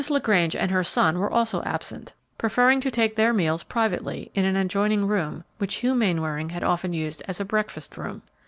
LaGrange 0.09 0.55
and 0.55 0.71
her 0.71 0.83
son 0.83 1.19
were 1.19 1.29
also 1.31 1.61
absent, 1.61 2.11
preferring 2.39 2.81
to 2.81 2.89
take 2.89 3.15
their 3.15 3.31
meals 3.31 3.61
privately 3.61 4.31
in 4.33 4.45
an 4.45 4.55
adjoining 4.55 5.05
room 5.05 5.43
which 5.59 5.75
Hugh 5.75 5.93
Mainwaring 5.93 6.49
had 6.49 6.63
often 6.63 6.91
used 6.91 7.21
as 7.27 7.39
a 7.39 7.45
breakfast 7.45 7.95
room. 7.97 8.23